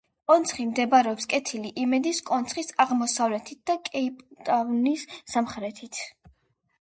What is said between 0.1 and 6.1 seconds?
კონცხი მდებარეობს კეთილი იმედის კონცხის აღმოსავლეთით და კეიპტაუნის სამხრეთით.